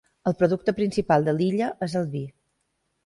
[0.29, 2.27] El producte principal de l'illa és el vi.